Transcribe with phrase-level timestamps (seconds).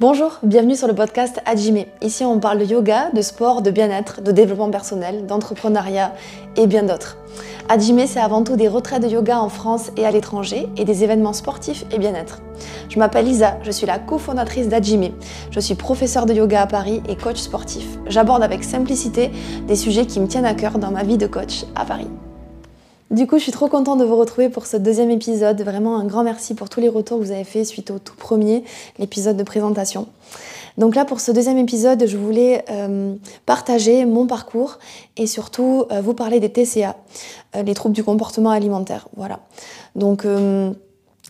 [0.00, 1.84] Bonjour, bienvenue sur le podcast Hajime.
[2.02, 6.14] Ici, on parle de yoga, de sport, de bien-être, de développement personnel, d'entrepreneuriat
[6.54, 7.16] et bien d'autres.
[7.68, 11.02] Hajime, c'est avant tout des retraits de yoga en France et à l'étranger et des
[11.02, 12.42] événements sportifs et bien-être.
[12.88, 15.10] Je m'appelle Lisa, je suis la cofondatrice d'Hajime.
[15.50, 17.98] Je suis professeure de yoga à Paris et coach sportif.
[18.06, 19.32] J'aborde avec simplicité
[19.66, 22.06] des sujets qui me tiennent à cœur dans ma vie de coach à Paris.
[23.10, 25.58] Du coup, je suis trop contente de vous retrouver pour ce deuxième épisode.
[25.62, 28.14] Vraiment un grand merci pour tous les retours que vous avez fait suite au tout
[28.14, 28.64] premier,
[28.98, 30.08] l'épisode de présentation.
[30.76, 33.14] Donc là, pour ce deuxième épisode, je voulais euh,
[33.46, 34.78] partager mon parcours
[35.16, 36.96] et surtout euh, vous parler des TCA,
[37.56, 39.08] euh, les troubles du comportement alimentaire.
[39.16, 39.40] Voilà.
[39.96, 40.26] Donc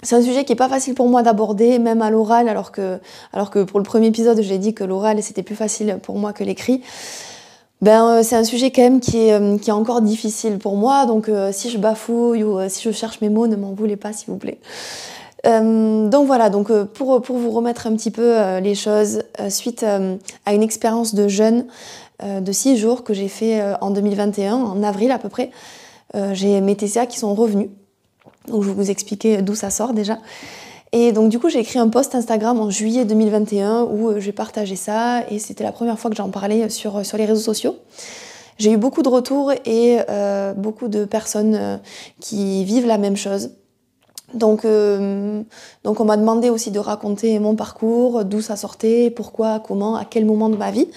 [0.02, 2.98] c'est un sujet qui est pas facile pour moi d'aborder, même à l'oral, alors que,
[3.32, 6.32] alors que pour le premier épisode, j'ai dit que l'oral c'était plus facile pour moi
[6.32, 6.82] que l'écrit
[7.80, 10.76] ben, euh, c'est un sujet quand même qui est, euh, qui est encore difficile pour
[10.76, 13.96] moi, donc euh, si je bafouille ou si je cherche mes mots, ne m'en voulez
[13.96, 14.58] pas s'il vous plaît.
[15.44, 19.84] donc voilà, donc pour, pour vous remettre un petit peu les choses, suite
[20.44, 21.66] à une expérience de jeûne
[22.22, 25.50] de six jours que j'ai fait en 2021, en avril à peu près,
[26.32, 27.68] j'ai mes TCA qui sont revenus.
[28.48, 30.18] Donc je vais vous expliquer d'où ça sort déjà.
[30.92, 34.32] Et donc du coup j'ai écrit un post Instagram en juillet 2021 où euh, j'ai
[34.32, 37.42] partagé ça et c'était la première fois que j'en parlais sur, euh, sur les réseaux
[37.42, 37.76] sociaux.
[38.56, 41.80] J'ai eu beaucoup de retours et euh, beaucoup de personnes
[42.20, 43.50] qui vivent la même chose.
[44.34, 44.66] Donc,
[45.84, 50.04] donc on m'a demandé aussi de raconter mon parcours, d'où ça sortait, pourquoi, comment, à
[50.04, 50.88] quel moment de ma vie.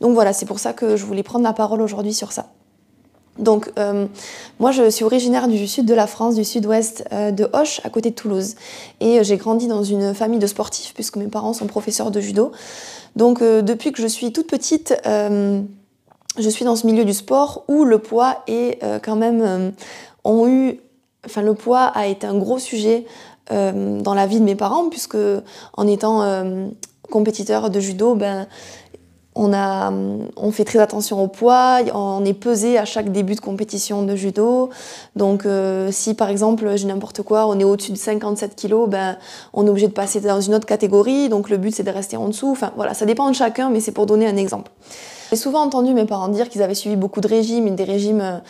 [0.00, 2.46] Donc voilà, c'est pour ça que je voulais prendre la parole aujourd'hui sur ça.
[3.38, 4.06] Donc, euh,
[4.58, 7.90] moi, je suis originaire du sud de la France, du sud-ouest euh, de Hoche, à
[7.90, 8.56] côté de Toulouse.
[9.00, 12.20] Et euh, j'ai grandi dans une famille de sportifs, puisque mes parents sont professeurs de
[12.20, 12.52] judo.
[13.16, 17.84] Donc, depuis que je suis toute petite, je suis dans ce milieu du sport où
[17.84, 19.72] le poids est quand même.
[20.24, 23.06] Enfin, le poids a été un gros sujet
[23.50, 25.16] dans la vie de mes parents, puisque
[25.76, 26.22] en étant
[27.10, 28.46] compétiteur de judo, ben,
[29.38, 29.92] on, a,
[30.36, 34.16] on fait très attention au poids, on est pesé à chaque début de compétition de
[34.16, 34.70] judo.
[35.14, 39.16] Donc euh, si par exemple, j'ai n'importe quoi, on est au-dessus de 57 kg, ben,
[39.54, 41.28] on est obligé de passer dans une autre catégorie.
[41.28, 42.50] Donc le but c'est de rester en dessous.
[42.50, 44.72] Enfin voilà, ça dépend de chacun, mais c'est pour donner un exemple.
[45.30, 48.40] J'ai souvent entendu mes parents dire qu'ils avaient suivi beaucoup de régimes, des régimes,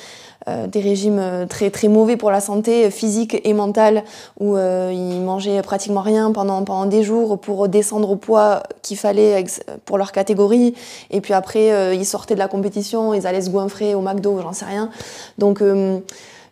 [0.47, 4.05] euh, des régimes euh, très, très mauvais pour la santé physique et mentale,
[4.39, 8.97] où euh, ils mangeaient pratiquement rien pendant, pendant des jours pour descendre au poids qu'il
[8.97, 9.45] fallait
[9.85, 10.75] pour leur catégorie.
[11.11, 14.53] Et puis après, ils sortaient de la compétition, ils allaient se goinfrer au McDo, j'en
[14.53, 14.91] sais rien.
[15.39, 15.63] Donc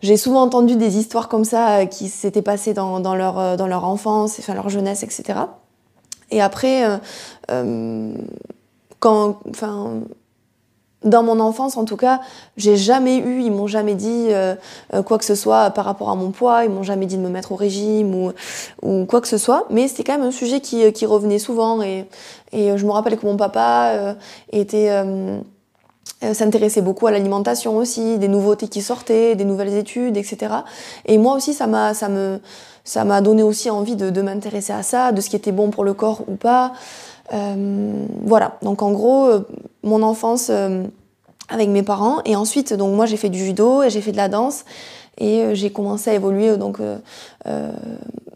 [0.02, 3.84] j'ai souvent entendu des histoires comme ça qui s'étaient passées dans, dans, leur, dans leur
[3.84, 5.38] enfance, enfin leur jeunesse, etc.
[6.30, 6.82] Et après,
[9.00, 10.02] quand, enfin,
[11.06, 12.20] dans mon enfance, en tout cas,
[12.56, 14.54] j'ai jamais eu, ils m'ont jamais dit euh,
[14.92, 17.22] euh, quoi que ce soit par rapport à mon poids, ils m'ont jamais dit de
[17.22, 18.32] me mettre au régime
[18.82, 21.80] ou, quoi que ce soit, mais c'était quand même un sujet qui, qui revenait souvent
[21.82, 22.06] et,
[22.52, 24.14] je me rappelle que mon papa euh,
[24.50, 24.90] était
[26.32, 30.54] s'intéressait beaucoup à l'alimentation aussi, des nouveautés qui sortaient, des nouvelles études, etc.
[31.04, 35.36] Et moi aussi, ça m'a, donné aussi envie de m'intéresser à ça, de ce qui
[35.36, 36.72] était bon pour le corps ou pas.
[37.32, 39.40] Euh, voilà, donc en gros, euh,
[39.82, 40.84] mon enfance euh,
[41.48, 42.20] avec mes parents.
[42.24, 44.64] Et ensuite, donc moi j'ai fait du judo et j'ai fait de la danse.
[45.18, 46.78] Et j'ai commencé à évoluer donc,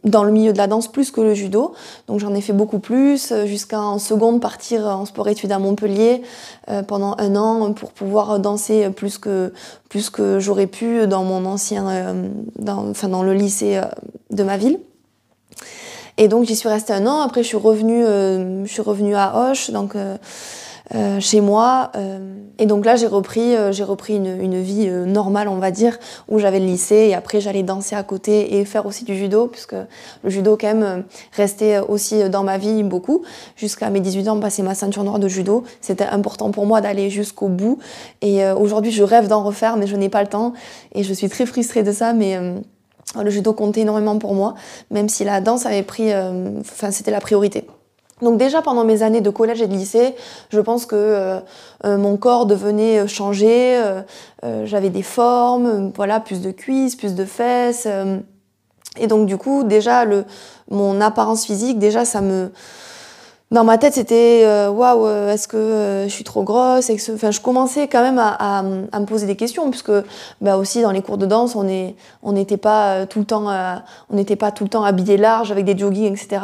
[0.03, 1.75] dans le milieu de la danse plus que le judo.
[2.06, 6.22] Donc j'en ai fait beaucoup plus, jusqu'à en seconde partir en sport-études à Montpellier
[6.87, 9.53] pendant un an pour pouvoir danser plus que,
[10.39, 12.15] j'aurais pu dans mon ancien,
[12.59, 13.78] dans, dans le lycée
[14.31, 14.78] de ma ville.
[16.21, 17.23] Et donc j'y suis restée un an.
[17.23, 20.19] Après je suis revenue, euh, je suis revenue à Hoche, donc euh,
[20.95, 21.93] euh, chez moi.
[22.59, 25.99] et donc là j'ai repris, j'ai repris une, une vie normale, on va dire,
[26.29, 29.47] où j'avais le lycée et après j'allais danser à côté et faire aussi du judo,
[29.47, 29.73] puisque
[30.23, 33.23] le judo quand même restait aussi dans ma vie beaucoup.
[33.57, 37.09] Jusqu'à mes 18 ans, passer ma ceinture noire de judo, c'était important pour moi d'aller
[37.09, 37.79] jusqu'au bout.
[38.21, 40.53] Et aujourd'hui je rêve d'en refaire, mais je n'ai pas le temps
[40.95, 42.37] et je suis très frustrée de ça, mais
[43.16, 44.54] le judo comptait énormément pour moi,
[44.91, 47.66] même si la danse avait pris, euh, enfin c'était la priorité.
[48.22, 50.15] Donc déjà pendant mes années de collège et de lycée,
[50.51, 51.41] je pense que euh,
[51.84, 53.83] euh, mon corps devenait changé,
[54.65, 57.89] j'avais des formes, voilà, plus de cuisses, plus de fesses,
[58.98, 60.04] et donc du coup déjà
[60.71, 62.53] mon apparence physique, déjà ça me
[63.51, 67.33] dans ma tête, c'était euh, waouh, euh, est-ce que euh, je suis trop grosse Enfin,
[67.33, 69.91] je commençais quand même à, me poser des questions, puisque
[70.41, 73.49] bah, aussi dans les cours de danse, on est, on n'était pas tout le temps,
[74.09, 76.43] on n'était pas tout le temps habillé large avec des joggings, etc.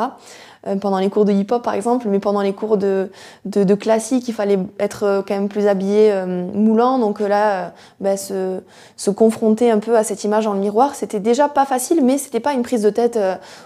[0.80, 3.10] pendant les cours de hip-hop par exemple, mais pendant les cours de,
[3.44, 6.98] de, classique, il fallait être quand même plus habillé moulant.
[6.98, 8.60] Donc là, bah, se,
[8.96, 12.18] se, confronter un peu à cette image dans le miroir, c'était déjà pas facile, mais
[12.18, 13.18] c'était pas une prise de tête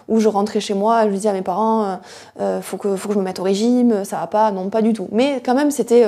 [0.09, 2.01] où je rentrais chez moi, je disais à mes parents,
[2.61, 4.93] faut, que, faut que je me mette au régime, ça va pas, non, pas du
[4.93, 5.09] tout.
[5.13, 6.07] Mais quand même, c'était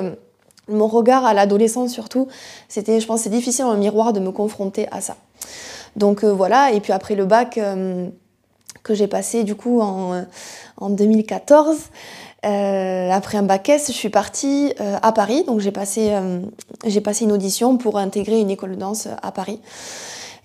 [0.69, 2.29] mon regard à l'adolescence surtout,
[2.69, 5.17] c'était, je pense, c'est difficile dans le miroir de me confronter à ça.
[5.97, 8.09] Donc euh, voilà, et puis après le bac euh,
[8.83, 10.25] que j'ai passé du coup en,
[10.77, 11.77] en 2014,
[12.45, 16.13] euh, après un bac S, je suis partie à Paris, donc j'ai passé,
[17.05, 19.61] passé une audition pour intégrer une école de danse à Paris.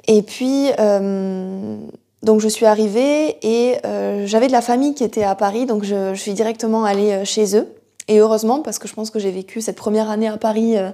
[0.07, 3.77] Et puis, donc je suis arrivée et
[4.25, 7.57] j'avais de la famille qui était à Paris, donc je, je suis directement allée chez
[7.57, 7.67] eux.
[8.07, 10.91] Et heureusement, parce que je pense que j'ai vécu cette première année à Paris euh,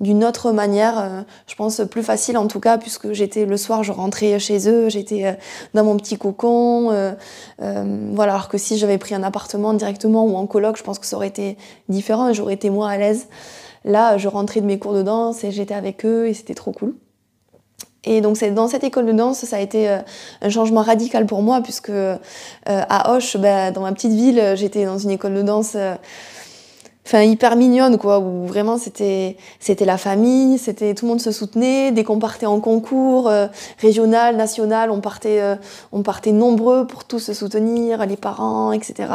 [0.00, 3.82] d'une autre manière, euh, je pense plus facile en tout cas, puisque j'étais le soir,
[3.82, 5.32] je rentrais chez eux, j'étais euh,
[5.74, 6.90] dans mon petit cocon.
[7.58, 11.06] voilà, alors que si j'avais pris un appartement directement ou en coloc, je pense que
[11.06, 11.58] ça aurait été
[11.88, 13.28] différent et j'aurais été moins à l'aise.
[13.84, 16.72] Là, je rentrais de mes cours de danse et j'étais avec eux et c'était trop
[16.72, 16.94] cool.
[18.04, 20.00] Et donc dans cette école de danse, ça a été
[20.40, 21.92] un changement radical pour moi, puisque
[22.64, 25.76] à Auch, bah, dans ma petite ville, j'étais dans une école de danse
[27.10, 31.32] enfin hyper mignonne quoi où vraiment c'était c'était la famille c'était tout le monde se
[31.32, 31.90] soutenait.
[31.90, 33.48] Dès qu'on partait en concours euh,
[33.78, 35.56] régional national on partait euh,
[35.90, 39.08] on partait nombreux pour tous se soutenir les parents etc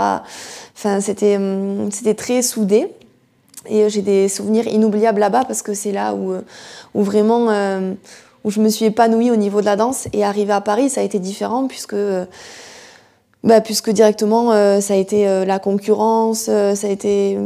[0.76, 2.92] enfin c'était hum, c'était très soudé.
[3.68, 6.34] Et j'ai des souvenirs inoubliables là-bas parce que c'est là où
[6.94, 7.94] où vraiment euh,
[8.44, 10.08] où je me suis épanouie au niveau de la danse.
[10.12, 11.96] Et arrivé à Paris ça a été différent puisque
[13.46, 17.38] bah, puisque directement euh, ça a été euh, la concurrence, euh, ça a été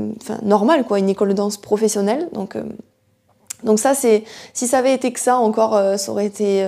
[0.43, 2.29] normal quoi, une école de danse professionnelle.
[2.31, 2.57] Donc,
[3.65, 4.23] donc ça c'est
[4.53, 6.65] si ça avait été que ça encore, ça aurait été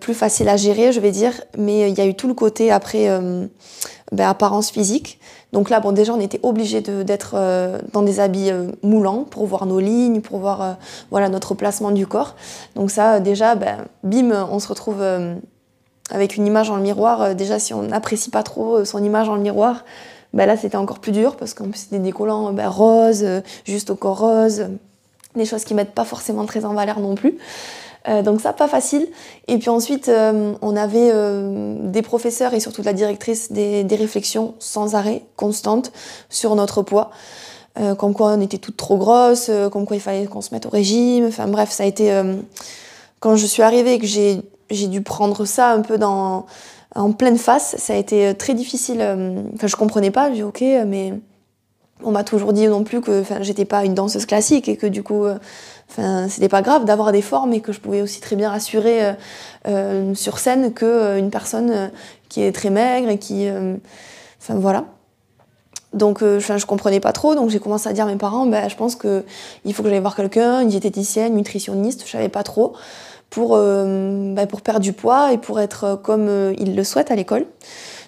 [0.00, 1.32] plus facile à gérer, je vais dire.
[1.58, 3.08] Mais il y a eu tout le côté après
[4.10, 5.20] bah, apparence physique.
[5.52, 7.36] Donc là, bon, déjà, on était obligé d'être
[7.92, 8.50] dans des habits
[8.82, 10.78] moulants pour voir nos lignes, pour voir
[11.10, 12.36] voilà, notre placement du corps.
[12.76, 15.02] Donc ça, déjà, ben, bim, on se retrouve
[16.10, 19.02] avec une image dans le miroir, euh, déjà si on n'apprécie pas trop euh, son
[19.02, 19.84] image dans le miroir,
[20.32, 23.90] bah là c'était encore plus dur parce plus c'était des collants bah, roses, euh, juste
[23.90, 24.66] au corps rose,
[25.36, 27.38] des choses qui mettent pas forcément très en valeur non plus.
[28.24, 29.06] donc ça, pas facile.
[29.46, 31.12] Et puis ensuite, on avait
[31.82, 35.92] des professeurs et surtout la directrice des, des, réflexions sans arrêt, constantes,
[36.30, 37.10] sur notre poids.
[37.98, 40.70] comme quoi on était toutes trop grosses, comme quoi il fallait qu'on se mette au
[40.70, 41.26] régime.
[41.26, 42.10] Enfin bref, ça a été...
[43.20, 46.46] quand je suis arrivée et que j'ai j'ai dû prendre ça un peu dans,
[46.94, 47.76] en pleine face.
[47.78, 48.98] Ça a été euh, très difficile.
[49.00, 50.28] Euh, enfin, je comprenais pas.
[50.28, 51.14] J'ai dit ok, mais
[52.02, 55.02] on m'a toujours dit non plus que j'étais pas une danseuse classique et que du
[55.02, 55.36] coup, euh,
[55.90, 59.14] enfin, c'était pas grave d'avoir des formes et que je pouvais aussi très bien assurer
[60.14, 61.90] sur scène que une personne
[62.30, 63.46] qui est très maigre et qui,
[64.40, 64.84] enfin voilà.
[65.92, 68.70] Donc, enfin, je comprenais pas trop, donc j'ai commencé à dire à mes parents, ben,
[68.70, 69.24] je pense que
[69.64, 72.74] il faut que j'aille voir quelqu'un, une diététicienne, nutritionniste, je savais pas trop
[73.30, 76.84] pour, euh, bah, pour perdre du poids et pour être euh, comme euh, ils le
[76.84, 77.46] souhaitent à l'école.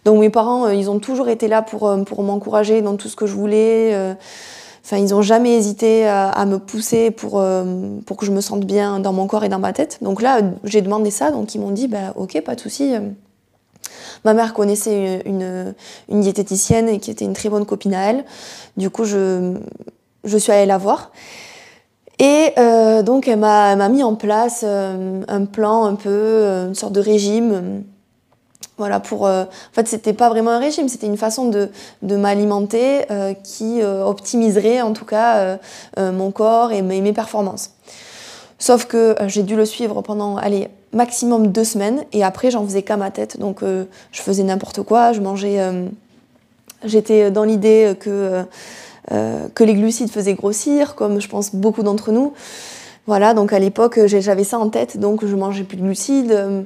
[0.04, 3.26] Donc mes parents, ils ont toujours été là pour, pour m'encourager dans tout ce que
[3.26, 4.16] je voulais.
[4.84, 7.40] Enfin, ils n'ont jamais hésité à, me pousser pour,
[8.04, 9.98] pour que je me sente bien dans mon corps et dans ma tête.
[10.02, 12.94] Donc là, j'ai demandé ça, donc ils m'ont dit, bah, ok, pas de souci.
[14.24, 15.72] Ma mère connaissait une,
[16.08, 18.24] une, diététicienne qui était une très bonne copine à elle.
[18.76, 19.54] Du coup, je,
[20.24, 21.12] je suis allée la voir.
[22.18, 26.74] Et euh, donc, elle m'a mis en place euh, un plan un peu, euh, une
[26.74, 27.84] sorte de régime.
[28.78, 29.24] Voilà, pour.
[29.24, 31.68] en fait, c'était pas vraiment un régime, c'était une façon de,
[32.00, 33.02] de m'alimenter
[33.44, 35.58] qui optimiserait en tout cas
[35.98, 37.72] mon corps et mes, mes performances.
[38.58, 42.82] Sauf que j'ai dû le suivre pendant, allez, maximum deux semaines et après j'en faisais
[42.82, 43.38] qu'à ma tête.
[43.38, 45.60] Donc je faisais n'importe quoi, je mangeais.
[46.82, 48.42] J'étais dans l'idée que
[49.10, 52.34] euh, que les glucides faisaient grossir, comme je pense beaucoup d'entre nous.
[53.06, 56.62] Voilà, donc à l'époque, j'avais ça en tête, donc je mangeais plus de glucides, euh,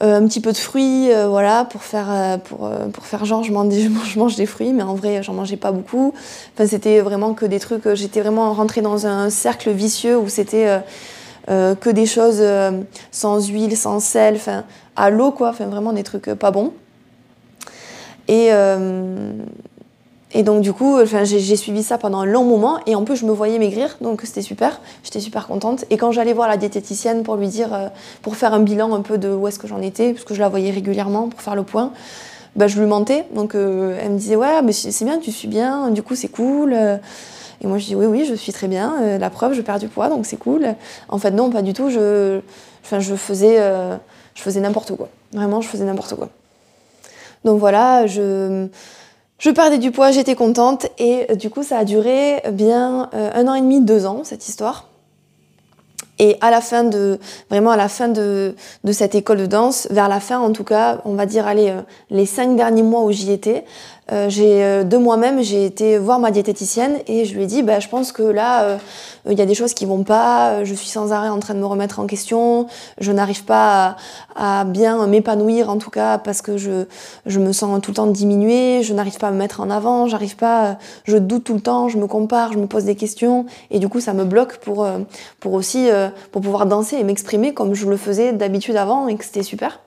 [0.00, 3.50] un petit peu de fruits, euh, voilà, pour faire, pour, pour faire genre je
[4.18, 6.14] mange des fruits, mais en vrai, j'en mangeais pas beaucoup.
[6.54, 10.80] Enfin, c'était vraiment que des trucs, j'étais vraiment rentrée dans un cercle vicieux où c'était
[11.48, 12.42] que des choses
[13.10, 14.62] sans huile, sans sel, enfin,
[14.94, 16.72] à l'eau, quoi, enfin, vraiment des trucs pas bons.
[18.28, 18.50] Et,
[20.32, 23.24] et donc du coup, j'ai suivi ça pendant un long moment et en plus je
[23.24, 25.86] me voyais maigrir, donc c'était super, j'étais super contente.
[25.88, 27.88] Et quand j'allais voir la diététicienne pour lui dire, euh,
[28.20, 30.50] pour faire un bilan un peu de où est-ce que j'en étais, puisque je la
[30.50, 31.92] voyais régulièrement pour faire le point,
[32.56, 33.24] bah, je lui mentais.
[33.34, 36.28] Donc euh, elle me disait ouais, mais c'est bien, tu suis bien, du coup c'est
[36.28, 36.74] cool.
[36.74, 39.78] Et moi je dis oui, oui, je suis très bien, euh, la preuve, je perds
[39.78, 40.74] du poids, donc c'est cool.
[41.08, 42.40] En fait non, pas du tout, je
[42.82, 43.56] faisais,
[44.34, 45.08] je faisais n'importe quoi.
[45.32, 46.28] Vraiment, je faisais n'importe quoi.
[47.44, 48.68] Donc voilà, je
[49.38, 53.54] Je perdais du poids, j'étais contente et du coup ça a duré bien un an
[53.54, 54.88] et demi, deux ans cette histoire.
[56.18, 58.56] Et à la fin de, vraiment à la fin de,
[58.90, 61.72] cette école de danse, vers la fin en tout cas, on va dire, allez,
[62.10, 63.64] les cinq derniers mois où j'y étais,
[64.10, 67.78] euh, euh, de moi-même, j'ai été voir ma diététicienne et je lui ai dit, bah,
[67.78, 68.78] je pense que là, euh,
[69.28, 70.64] il y a des choses qui vont pas.
[70.64, 72.66] Je suis sans arrêt en train de me remettre en question.
[72.98, 73.96] Je n'arrive pas
[74.34, 76.86] à, à bien m'épanouir, en tout cas, parce que je,
[77.26, 78.82] je me sens tout le temps diminuée.
[78.82, 80.06] Je n'arrive pas à me mettre en avant.
[80.06, 80.78] J'arrive pas.
[81.04, 81.88] Je doute tout le temps.
[81.88, 82.52] Je me compare.
[82.52, 84.88] Je me pose des questions et du coup, ça me bloque pour
[85.40, 85.88] pour aussi
[86.32, 89.80] pour pouvoir danser et m'exprimer comme je le faisais d'habitude avant et que c'était super.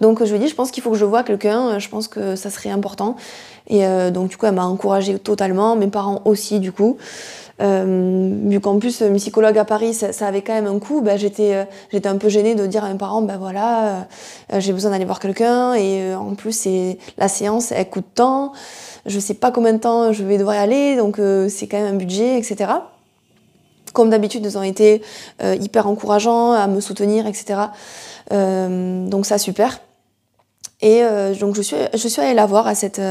[0.00, 2.08] Donc je lui ai dit, je pense qu'il faut que je vois quelqu'un, je pense
[2.08, 3.16] que ça serait important.
[3.70, 6.98] Et euh, donc du coup, elle m'a encouragée totalement, mes parents aussi du coup.
[7.60, 11.18] Euh, vu qu'en plus, une psychologue à Paris, ça, avait quand même un coût, ben,
[11.18, 14.08] j'étais, euh, j'étais un peu gênée de dire à mes parents, ben voilà,
[14.58, 18.52] j'ai besoin d'aller voir quelqu'un, et en plus, c'est, la séance, elle coûte tant,
[19.04, 21.96] je sais pas combien de temps je vais devoir y aller, donc c'est quand même
[21.96, 22.72] un budget, etc.
[23.92, 25.02] Comme d'habitude, ils ont été
[25.42, 27.60] hyper encourageants à me soutenir, etc.
[28.30, 29.80] donc ça, super.
[30.82, 33.02] Et euh, donc je suis, je suis allée la voir à cette,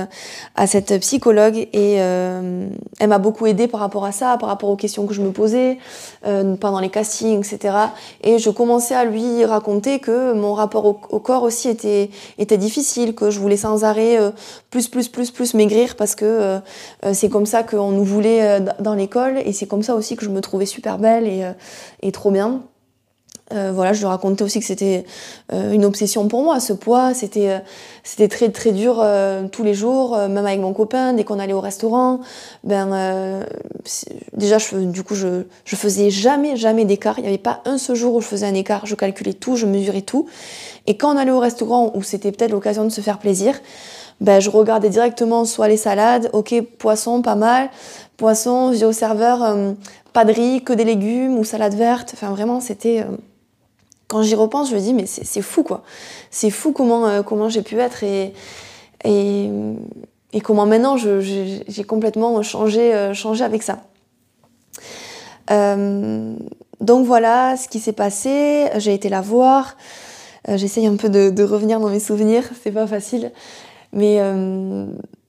[0.55, 2.67] à cette psychologue et euh,
[2.99, 5.31] elle m'a beaucoup aidée par rapport à ça, par rapport aux questions que je me
[5.31, 5.77] posais
[6.25, 7.75] euh, pendant les castings, etc.
[8.23, 12.09] Et je commençais à lui raconter que mon rapport au, corps aussi était,
[12.39, 14.17] était difficile, que je voulais sans arrêt
[14.71, 16.59] plus, plus, plus, plus maigrir parce que
[17.13, 20.29] c'est comme ça qu'on nous voulait dans l'école et c'est comme ça aussi que je
[20.29, 21.43] me trouvais super belle et,
[22.01, 22.61] et trop bien.
[23.51, 25.05] Euh, voilà, je lui racontais aussi que c'était
[25.53, 27.59] euh, une obsession pour moi, ce poids, c'était euh,
[28.03, 29.03] c'était très très dur
[29.51, 32.21] tous les jours, même avec mon copain, dès qu'on allait au restaurant,
[32.63, 33.43] ben
[34.33, 37.77] déjà je, du coup je je faisais jamais jamais d'écart, il n'y avait pas un
[37.77, 40.27] seul jour où je faisais un écart, je calculais tout, je mesurais tout,
[40.87, 43.59] et quand on allait au restaurant où c'était peut-être l'occasion de se faire plaisir,
[44.21, 47.69] ben je regardais directement soit les salades, ok poisson pas mal,
[48.17, 49.55] poisson, je dis au serveur
[50.13, 53.05] pas de riz, que des légumes ou salade verte, enfin vraiment c'était
[54.09, 55.83] quand j'y repense, je me dis, mais c'est fou, quoi.
[56.31, 58.33] C'est fou comment, euh, comment j'ai pu être et,
[59.05, 63.83] et, comment maintenant j'ai complètement changé, euh, changé avec ça.
[65.51, 66.35] Euh,
[66.81, 68.67] donc voilà ce qui s'est passé.
[68.77, 69.77] J'ai été la voir.
[70.47, 73.31] J'essaye un peu de, de, revenir dans mes souvenirs, c'est pas facile.
[73.93, 74.19] Mais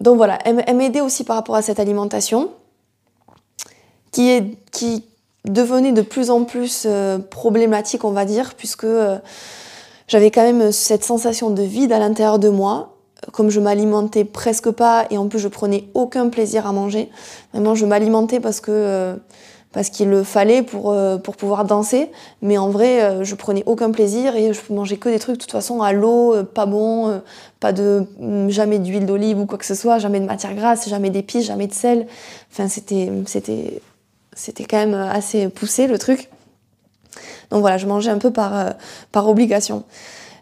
[0.01, 2.51] donc voilà, elle, elle m'aidait aussi par rapport à cette alimentation
[4.11, 5.05] qui, est, qui,
[5.47, 9.19] devenait de plus en plus euh, problématique, on va dire, puisque euh,
[10.07, 12.97] j'avais quand même cette sensation de vide à l'intérieur de moi.
[13.33, 17.11] Comme je m'alimentais presque pas et en plus je prenais aucun plaisir à manger.
[17.53, 19.17] Vraiment, je m'alimentais parce que euh,
[19.73, 24.35] parce qu'il le fallait pour pour pouvoir danser, mais en vrai, je prenais aucun plaisir
[24.35, 27.21] et je mangeais que des trucs de toute façon à l'eau, pas bon,
[27.61, 28.05] pas de
[28.49, 31.69] jamais d'huile d'olive ou quoi que ce soit, jamais de matière grasse, jamais d'épices, jamais
[31.69, 32.09] de sel.
[32.51, 33.81] Enfin, c'était c'était
[34.41, 36.31] c'était quand même assez poussé le truc.
[37.51, 38.71] Donc voilà, je mangeais un peu par, euh,
[39.13, 39.85] par obligation.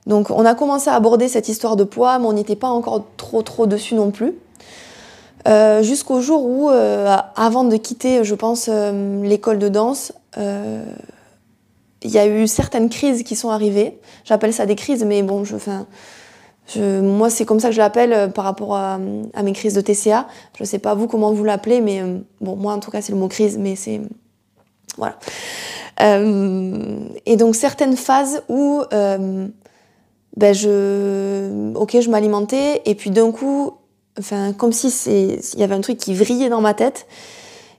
[0.07, 3.05] Donc on a commencé à aborder cette histoire de poids, mais on n'était pas encore
[3.17, 4.35] trop trop dessus non plus.
[5.47, 12.19] Euh, jusqu'au jour où, euh, avant de quitter, je pense, l'école de danse, il y
[12.19, 13.99] a eu certaines crises qui sont arrivées.
[14.25, 15.57] J'appelle ça des crises, mais bon, je,
[16.77, 20.27] moi, c'est comme ça que je l'appelle euh, par rapport à, mes crises de TCA.
[20.57, 23.01] Je ne sais pas vous comment vous l'appelez, mais euh, bon, moi en tout cas,
[23.01, 24.01] c'est le mot crise, mais c'est.
[24.97, 25.19] Voilà.
[26.03, 29.53] Euh, et donc, certaines phases où ben,
[30.53, 31.75] je.
[31.75, 33.73] Ok, je m'alimentais, et puis d'un coup,
[34.19, 37.07] enfin, comme si il y avait un truc qui vrillait dans ma tête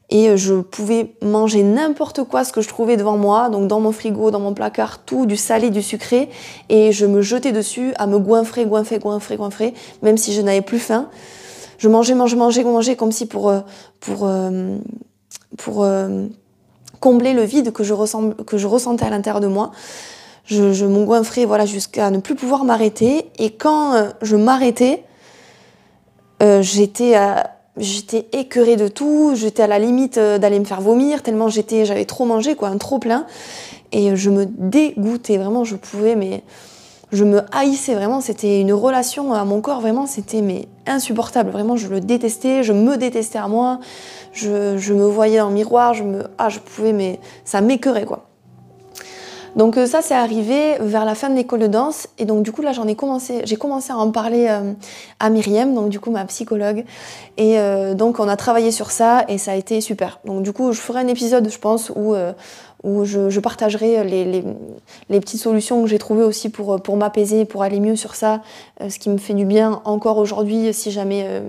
[0.10, 3.80] et euh, je pouvais manger n'importe quoi ce que je trouvais devant moi, donc dans
[3.80, 6.30] mon frigo, dans mon placard, tout, du salé, du sucré,
[6.70, 10.62] et je me jetais dessus à me goinfrer, goinfrer, goinfrer, goinfrer, même si je n'avais
[10.62, 11.10] plus faim.
[11.78, 13.62] Je mangeais, mangeais, mangeais, mangeais comme si pour euh,
[14.08, 14.78] euh,
[17.00, 19.72] combler le vide que je, ressentais à l'intérieur de moi.
[20.44, 25.04] Je, je me goinfrais voilà jusqu'à ne plus pouvoir m'arrêter, et quand je m'arrêtais,
[26.62, 31.24] j'étais à j'étais écœurée de tout, j'étais à la limite euh, d'aller me faire vomir
[31.24, 33.26] tellement j'étais, j'avais trop mangé, quoi, un trop plein.
[33.92, 36.44] Et je me dégoûtais, vraiment, je pouvais, mais
[37.12, 38.22] je me haïssais vraiment.
[38.22, 41.50] C'était une relation à mon corps, vraiment, c'était mais insupportable.
[41.50, 43.80] Vraiment, je le détestais, je me détestais à moi.
[44.32, 48.28] Je, je me voyais le miroir, je me, ah, je pouvais, mais ça m'écœurait, quoi.
[49.56, 52.08] Donc euh, ça, c'est arrivé vers la fin de l'école de danse.
[52.18, 54.74] Et donc du coup, là, j'en ai commencé, j'ai commencé à en parler euh,
[55.20, 56.86] à Myriam, donc du coup, ma psychologue.
[57.38, 60.20] Et euh, donc, on a travaillé sur ça et ça a été super.
[60.25, 62.15] Donc du coup, je ferai un épisode, je pense, où,
[62.84, 64.44] où je, partagerai les,
[65.10, 68.41] les, petites solutions que j'ai trouvées aussi pour, pour m'apaiser, pour aller mieux sur ça,
[68.88, 71.41] ce qui me fait du bien encore aujourd'hui si jamais,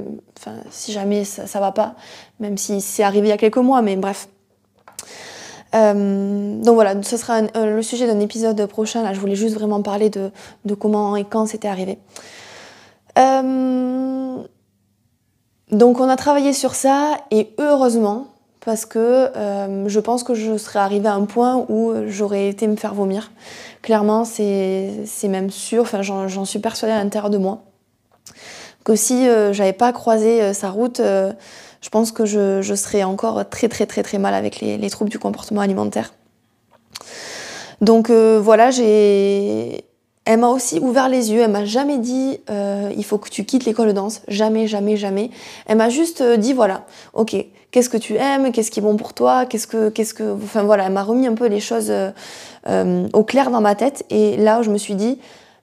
[0.70, 1.94] si jamais ça, ça va pas,
[2.40, 4.28] même si c'est arrivé il y a quelques mois, mais bref.
[5.74, 9.02] Euh, donc voilà, ce sera euh, le sujet d'un épisode prochain.
[9.02, 10.30] Là, je voulais juste vraiment parler de,
[10.74, 11.98] comment et quand c'était arrivé.
[13.18, 14.36] Euh,
[15.70, 18.28] donc on a travaillé sur ça et heureusement
[18.64, 19.30] parce que
[19.86, 23.30] je pense que je serais arrivée à un point où j'aurais été me faire vomir.
[23.80, 27.62] Clairement, c'est même sûr, enfin, j'en suis persuadée à l'intérieur de moi
[28.94, 31.00] que si j'avais pas croisé sa route
[31.80, 35.18] je pense que je, serais encore très très très très mal avec les, troubles du
[35.18, 36.14] comportement alimentaire.
[37.80, 39.84] Donc euh, voilà, j'ai.
[40.26, 43.44] Elle m'a aussi ouvert les yeux, elle m'a jamais dit euh, il faut que tu
[43.44, 45.30] quittes l'école de danse, jamais, jamais, jamais.
[45.66, 47.34] Elle m'a juste euh, dit voilà, ok,
[47.70, 50.62] qu'est-ce que tu aimes, qu'est-ce qui est bon pour toi, qu'est-ce que, qu'est-ce que, enfin
[50.62, 51.90] voilà, elle m'a remis un peu les choses
[52.68, 55.18] au clair dans ma tête et là je me suis dit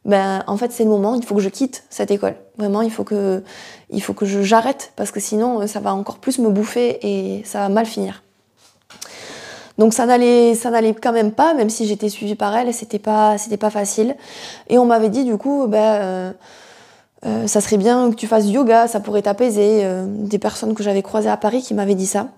[0.05, 2.35] ben en fait c'est le moment, il faut que je quitte cette école.
[2.57, 3.43] Vraiment, il faut que,
[3.89, 7.43] il faut que j'arrête parce que sinon euh, ça va encore plus me bouffer et
[7.45, 8.23] ça va mal finir.
[9.77, 12.97] Donc ça n'allait, ça n'allait quand même pas, même si j'étais suivie par elle, c'était
[12.97, 14.15] pas, c'était pas facile.
[14.69, 16.33] Et on m'avait dit du coup, ben,
[17.45, 19.85] ça serait bien que tu fasses yoga, ça pourrait t'apaiser.
[20.07, 22.29] des personnes que j'avais croisées à Paris qui m'avaient dit ça.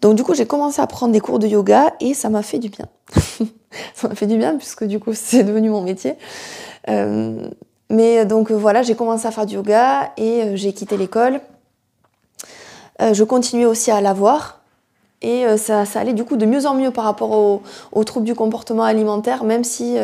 [0.00, 2.58] Donc du coup, j'ai commencé à prendre des cours de yoga et ça m'a fait
[2.58, 2.86] du bien.
[3.94, 6.14] ça m'a fait du bien puisque du coup, c'est devenu mon métier.
[7.90, 11.40] Euh, mais donc voilà, j'ai commencé à faire du yoga et euh, j'ai quitté l'école.
[13.00, 14.60] Euh, je continuais aussi à l'avoir
[15.22, 17.60] et ça, allait du coup de mieux en mieux par rapport
[17.92, 19.98] aux, troubles du comportement alimentaire, même si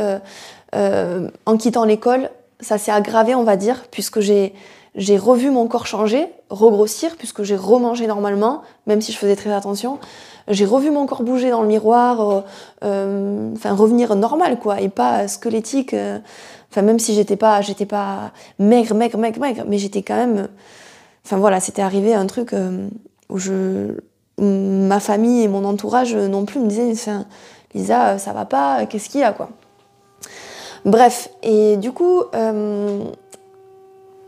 [0.74, 2.28] en quittant l'école,
[2.60, 4.52] ça s'est aggravé, on va dire, puisque j'ai
[4.96, 9.52] j'ai revu mon corps changer, regrossir, puisque j'ai remangé normalement, même si je faisais très
[9.52, 9.98] attention.
[10.48, 12.40] J'ai revu mon corps bouger dans le miroir, euh,
[12.84, 15.92] euh, enfin revenir normal quoi, et pas squelettique.
[15.92, 16.18] Euh,
[16.70, 20.48] enfin même si j'étais pas, j'étais pas maigre, maigre, maigre, maigre, mais j'étais quand même.
[21.26, 22.54] Enfin voilà, c'était arrivé un truc
[23.28, 23.92] où je,
[24.38, 27.26] ma famille et mon entourage non plus me disaient, enfin,
[27.74, 29.50] Lisa, ça va pas, qu'est-ce qu'il y a quoi.
[30.84, 32.22] Bref, et du coup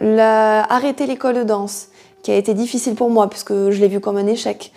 [0.01, 1.89] arrêter l'école de danse,
[2.23, 4.73] qui a été difficile pour moi, puisque je l'ai vu comme un échec.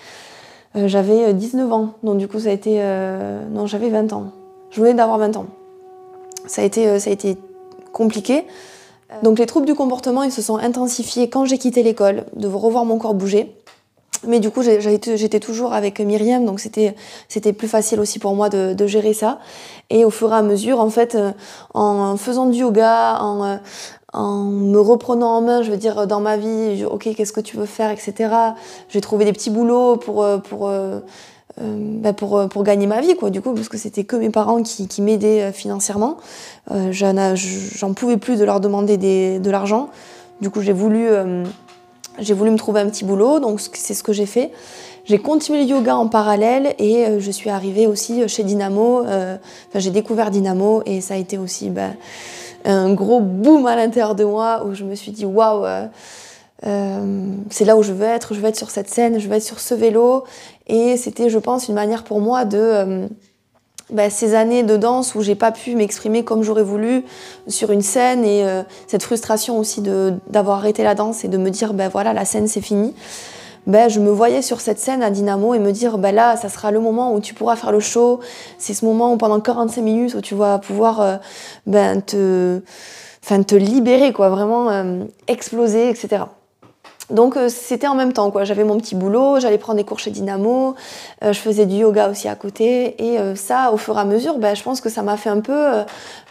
[0.75, 2.77] Euh, j'avais 19 euh, ans, donc du coup ça a été...
[2.77, 4.31] Euh, non, j'avais 20 ans.
[4.69, 5.47] Je venais d'avoir 20 ans.
[6.45, 7.37] Ça a été, ça a été
[7.91, 8.45] compliqué.
[9.23, 12.85] Donc les troubles du comportement, ils se sont intensifiés quand j'ai quitté l'école, de revoir
[12.85, 13.53] mon corps bouger.
[14.25, 18.73] Mais du coup, j'étais toujours avec Myriam, donc c'était plus facile aussi pour moi de,
[18.73, 19.39] de, gérer ça.
[19.89, 21.17] Et au fur et à mesure, en fait,
[21.73, 23.59] en faisant du yoga, en,
[24.13, 27.55] en me reprenant en main, je veux dire, dans ma vie, ok, qu'est-ce que tu
[27.55, 28.33] veux faire, etc.
[28.89, 30.99] J'ai trouvé des petits boulots pour, euh, pour, euh,
[31.61, 34.29] euh, bah, pour, pour, gagner ma vie, quoi, du coup, parce que c'était que mes
[34.29, 36.17] parents qui, qui m'aidaient financièrement.
[36.91, 39.89] J'en pouvais plus de leur demander des, de l'argent.
[40.41, 41.07] Du coup, j'ai voulu,
[42.19, 44.51] j'ai voulu me trouver un petit boulot, donc c'est ce que j'ai fait.
[45.05, 49.01] J'ai continué le yoga en parallèle et je suis arrivée aussi chez Dynamo.
[49.01, 49.39] Enfin,
[49.75, 51.69] j'ai découvert Dynamo et ça a été aussi...
[51.69, 51.91] Bah,
[52.65, 55.87] un gros boom à l'intérieur de moi où je me suis dit waouh, euh,
[56.65, 59.35] euh, c'est là où je veux être, je veux être sur cette scène, je veux
[59.35, 60.23] être sur ce vélo.
[60.67, 63.07] Et c'était, je pense, une manière pour moi de euh,
[63.89, 67.03] bah, ces années de danse où j'ai pas pu m'exprimer comme j'aurais voulu
[67.47, 68.45] sur une scène et
[68.87, 69.81] cette frustration aussi
[70.27, 72.93] d'avoir arrêté la danse et de me dire ben voilà la scène c'est fini
[73.67, 76.49] ben, je me voyais sur cette scène à Dynamo et me dire ben là, ça
[76.49, 78.19] sera le moment où tu pourras faire le show.
[78.57, 81.17] C'est ce moment où pendant 45 minutes où tu vas pouvoir euh,
[81.67, 82.61] ben, te,
[83.23, 86.23] enfin, te libérer, quoi, vraiment euh, exploser, etc.
[87.11, 88.45] Donc euh, c'était en même temps quoi.
[88.45, 90.75] J'avais mon petit boulot, j'allais prendre des cours chez Dynamo,
[91.21, 94.55] je faisais du yoga aussi à côté et ça au fur et à mesure, ben,
[94.55, 95.71] je pense que ça m'a fait un peu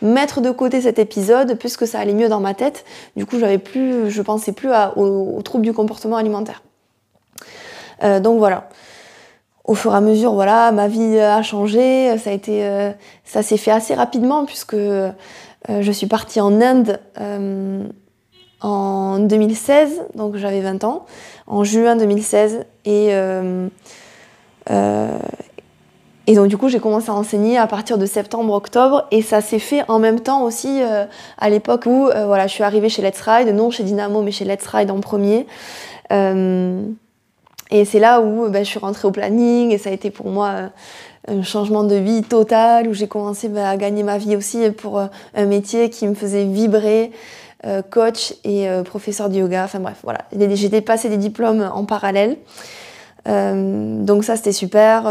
[0.00, 2.86] mettre de côté cet épisode puisque ça allait mieux dans ma tête.
[3.14, 6.62] Du coup j'avais plus, je pensais plus aux troubles du comportement alimentaire.
[8.02, 8.68] Euh, donc voilà.
[9.64, 12.16] Au fur et à mesure, voilà, ma vie a changé.
[12.18, 12.92] Ça euh,
[13.24, 15.12] s'est fait assez rapidement puisque euh,
[15.68, 16.98] je suis partie en Inde
[18.62, 21.06] en 2016, donc j'avais 20 ans,
[21.46, 22.66] en juin 2016.
[22.84, 23.10] Et,
[26.26, 29.06] et donc du coup, j'ai commencé à enseigner à partir de septembre-octobre.
[29.10, 30.80] Et ça s'est fait en même temps aussi
[31.38, 34.44] à l'époque où voilà, je suis arrivée chez Let's Ride, non chez Dynamo, mais chez
[34.44, 35.46] Let's Ride en premier.
[37.70, 40.28] Et c'est là où ben, je suis rentrée au planning et ça a été pour
[40.28, 40.70] moi
[41.28, 45.00] un changement de vie total, où j'ai commencé ben, à gagner ma vie aussi pour
[45.00, 47.12] un métier qui me faisait vibrer,
[47.90, 49.64] coach et professeur de yoga.
[49.64, 50.20] Enfin bref, voilà.
[50.32, 52.38] J'ai dépassé des diplômes en parallèle.
[53.26, 55.06] donc ça, c'était super.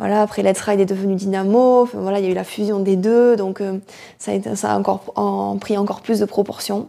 [0.00, 2.96] Voilà, après Let's Ride est devenu Dynamo, voilà, il y a eu la fusion des
[2.96, 3.76] deux, donc euh,
[4.18, 5.12] ça, a, ça a encore
[5.60, 6.88] pris encore plus de proportions.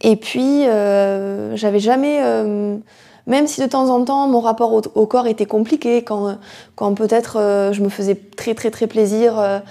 [0.00, 2.76] Et puis, euh, j'avais jamais, euh,
[3.26, 6.36] même si de temps en temps mon rapport au, corps était compliqué, quand,
[6.74, 9.62] quand peut-être je me faisais très très très plaisir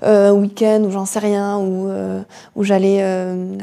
[0.00, 1.90] un week-end ou j'en sais rien, ou
[2.54, 3.02] où j'allais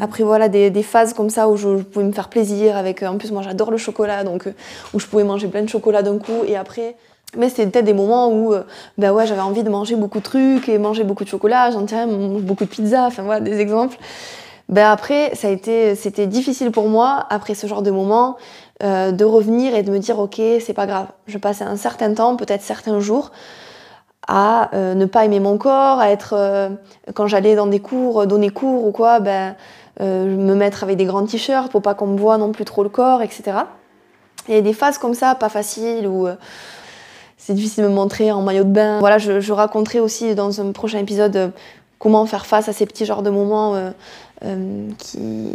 [0.01, 3.32] après voilà des, phases comme ça où je, pouvais me faire plaisir avec en plus
[3.32, 4.49] moi j'adore le chocolat donc
[4.93, 6.95] où je pouvais manger plein de chocolat d'un coup et après
[7.38, 8.63] mais c'était peut-être des moments où euh,
[8.97, 11.86] ben ouais, j'avais envie de manger beaucoup de trucs et manger beaucoup de chocolat, j'en
[11.86, 13.97] tiens beaucoup de pizza, enfin voilà des exemples.
[14.67, 18.36] Ben après, ça a été, c'était difficile pour moi, après ce genre de moment,
[18.84, 21.08] euh, de revenir et de me dire ok, c'est pas grave.
[21.28, 23.32] Je passais un certain temps, peut-être certains jours,
[24.28, 26.70] à euh, ne pas aimer mon corps, à être,
[27.14, 29.56] quand j'allais dans des cours, donner cours ou quoi, ben,
[30.00, 32.90] me mettre avec des grands t-shirts pour pas qu'on me voit non plus trop le
[32.90, 33.60] corps, etc.
[34.48, 36.28] Il y a des phases comme ça, pas faciles, où
[37.46, 39.00] c'est difficile de me montrer en maillot de bain.
[39.00, 41.50] Voilà, je, raconterai aussi dans un prochain épisode euh,
[42.00, 43.92] comment faire face à ces petits genres de moments euh,
[44.44, 45.54] euh, qui,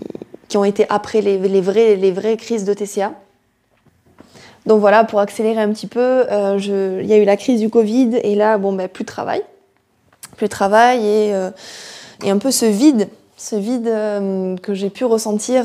[0.57, 3.13] ont été après les, les, les vraies crises de TCA.
[4.67, 6.27] Donc voilà, pour accélérer un petit peu,
[6.59, 9.43] il y a eu la crise du Covid et là, bon, ben, plus de travail.
[10.37, 11.35] Plus de travail et,
[12.25, 13.09] et un peu ce vide,
[13.39, 13.91] ce vide
[14.61, 15.65] que j'ai pu ressentir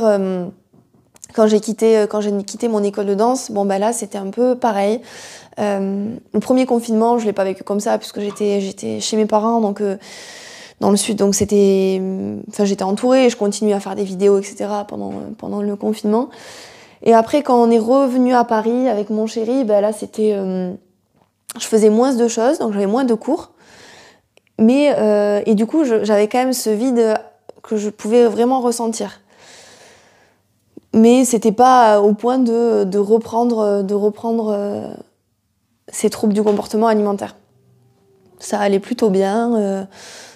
[1.33, 2.05] quand j'ai quitté,
[2.47, 3.51] quitté mon école de danse.
[3.51, 5.01] Bon, ben là, c'était un peu pareil.
[5.59, 9.25] Euh, le premier confinement, je l'ai pas vécu comme ça puisque j'étais j'étais chez mes
[9.25, 9.95] parents donc euh,
[10.79, 12.01] dans le sud donc c'était
[12.49, 16.29] enfin j'étais entourée, je continuais à faire des vidéos etc pendant pendant le confinement.
[17.03, 20.73] Et après quand on est revenu à Paris avec mon chéri, ben là c'était euh,
[21.57, 23.51] je faisais moins de choses donc j'avais moins de cours.
[24.57, 24.95] Mais
[25.45, 27.15] et du coup j'avais quand même ce vide
[27.61, 29.19] que je pouvais vraiment ressentir
[30.93, 34.95] mais c'était pas au point de, de reprendre de reprendre
[35.89, 37.35] ces troubles du comportement alimentaire.
[38.39, 39.87] Ça allait plutôt bien.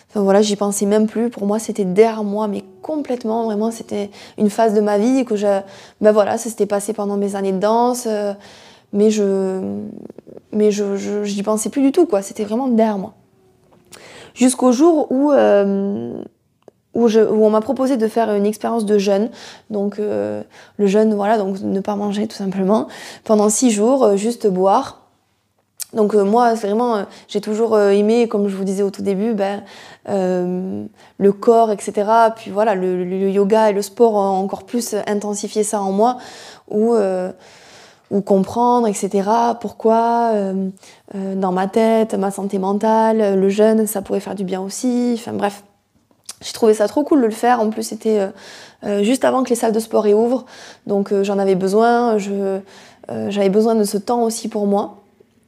[0.10, 1.30] Euh, enfin voilà, j'y pensais même plus.
[1.30, 3.46] Pour moi, c'était derrière moi, mais complètement.
[3.46, 5.62] Vraiment, c'était une phase de ma vie que je.
[6.02, 8.06] Ben voilà, ça s'était passé pendant mes années de danse.
[8.08, 8.34] Euh,
[8.94, 9.62] mais je.
[10.52, 12.22] Mais je, j'y pensais plus du tout, quoi.
[12.22, 13.14] C'était vraiment derrière moi.
[14.34, 15.32] Jusqu'au jour où.
[15.32, 16.24] Euh,
[16.96, 19.30] où, on m'a proposé de faire une expérience de jeûne.
[19.70, 20.44] Donc le
[20.80, 22.88] jeûne, voilà, donc ne pas manger tout simplement
[23.24, 24.99] pendant six jours, juste boire.
[25.94, 29.02] Donc euh, moi, vraiment, euh, j'ai toujours euh, aimé, comme je vous disais au tout
[29.02, 29.64] début, ben,
[30.06, 32.10] le corps, etc.
[32.36, 36.18] Puis voilà, le, yoga et le sport ont encore plus intensifié ça en moi,
[36.70, 36.96] ou,
[38.26, 39.30] comprendre, etc.
[39.62, 40.32] Pourquoi,
[41.14, 45.14] dans ma tête, ma santé mentale, le jeûne, ça pourrait faire du bien aussi.
[45.16, 45.64] Enfin bref,
[46.42, 47.60] j'ai trouvé ça trop cool de le faire.
[47.60, 48.28] En plus, c'était
[49.02, 50.46] juste avant que les salles de sport réouvrent,
[50.88, 52.18] donc j'en avais besoin.
[52.18, 54.99] j'avais besoin de ce temps aussi pour moi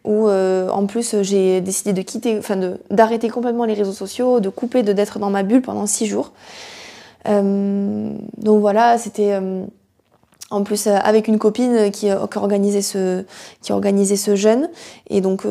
[0.03, 2.57] où euh, en plus j'ai décidé de quitter, enfin
[2.89, 6.31] d'arrêter complètement les réseaux sociaux, de couper, de d'être dans ma bulle pendant six jours.
[7.27, 9.63] Euh, donc voilà, c'était euh,
[10.49, 13.23] en plus avec une copine qui, qui, organisait ce
[13.61, 14.69] qui organisait ce jeûne.
[15.09, 15.43] Et donc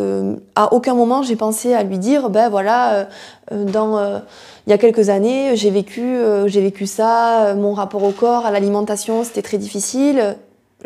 [0.56, 3.08] à aucun moment j'ai pensé à lui dire ben voilà
[3.50, 4.20] dans
[4.66, 8.50] il y a quelques années j'ai vécu j'ai vécu ça mon rapport au corps à
[8.50, 10.36] l'alimentation c'était très difficile.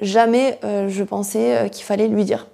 [0.01, 2.47] Jamais je pensais qu'il fallait lui dire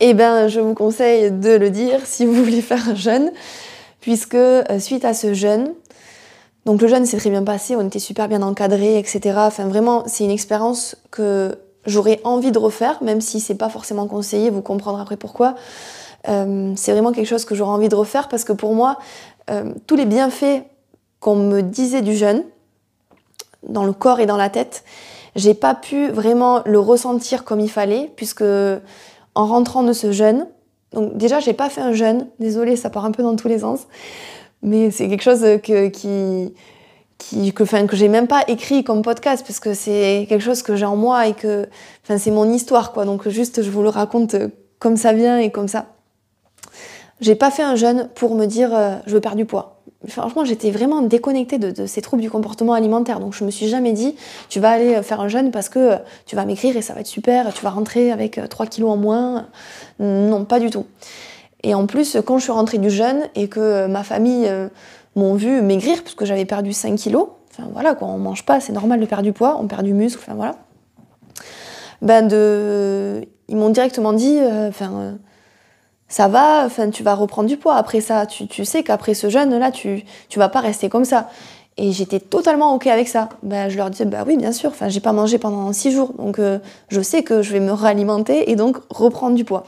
[0.00, 3.32] eh bien, je vous conseille de le dire si vous voulez faire un jeûne,
[4.00, 5.72] puisque euh, suite à ce jeûne,
[6.64, 9.34] donc le jeûne s'est très bien passé, on était super bien encadré, etc.
[9.36, 14.06] Enfin, vraiment, c'est une expérience que j'aurais envie de refaire, même si c'est pas forcément
[14.06, 15.54] conseillé, vous comprendrez après pourquoi.
[16.28, 18.98] Euh, c'est vraiment quelque chose que j'aurais envie de refaire parce que pour moi,
[19.50, 20.62] euh, tous les bienfaits
[21.20, 22.44] qu'on me disait du jeûne,
[23.68, 24.84] dans le corps et dans la tête,
[25.36, 28.44] j'ai pas pu vraiment le ressentir comme il fallait, puisque
[29.34, 30.46] en rentrant de ce jeûne.
[30.92, 32.28] Donc déjà, j'ai pas fait un jeûne.
[32.38, 33.80] Désolée, ça part un peu dans tous les sens.
[34.62, 36.54] Mais c'est quelque chose que, qui,
[37.18, 40.62] qui, que, enfin, que j'ai même pas écrit comme podcast parce que c'est quelque chose
[40.62, 41.66] que j'ai en moi et que,
[42.04, 43.04] enfin, c'est mon histoire, quoi.
[43.04, 44.36] Donc juste, je vous le raconte
[44.78, 45.86] comme ça vient et comme ça.
[47.20, 49.73] J'ai pas fait un jeûne pour me dire euh, je veux perdre du poids
[50.08, 53.20] franchement, j'étais vraiment déconnectée de, ces troubles du comportement alimentaire.
[53.20, 54.16] Donc, je me suis jamais dit,
[54.48, 57.00] tu vas aller faire un jeûne parce que euh, tu vas maigrir et ça va
[57.00, 59.46] être super, tu vas rentrer avec 3 euh, kilos en moins.
[59.98, 60.86] Non, pas du tout.
[61.62, 64.50] Et en plus, quand je suis rentrée du jeûne et que euh, ma famille
[65.16, 68.60] m'ont vu maigrir, parce que j'avais perdu 5 kilos, enfin voilà, quoi, on mange pas,
[68.60, 70.56] c'est normal de perdre du poids, on perd du muscle, enfin voilà.
[72.02, 74.38] ben de, ils m'ont directement dit,
[74.68, 75.16] enfin,
[76.14, 77.74] ça va, enfin, tu vas reprendre du poids.
[77.74, 81.28] Après ça, tu, tu sais qu'après ce jeûne-là, tu, tu vas pas rester comme ça.
[81.76, 83.30] Et j'étais totalement OK avec ça.
[83.42, 86.12] Ben, je leur disais, bah oui, bien sûr, enfin, j'ai pas mangé pendant six jours,
[86.16, 86.38] donc
[86.88, 89.64] je sais que je vais me réalimenter et donc reprendre du poids.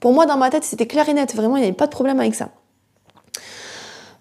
[0.00, 1.36] Pour moi, dans ma tête, c'était clair et net.
[1.36, 2.48] Vraiment, il n'y avait pas de problème avec ça.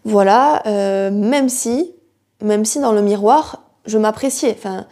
[0.06, 1.92] Voilà, euh, même si,
[2.40, 4.56] même si dans le miroir, je m'appréciais.
[4.56, 4.86] Enfin,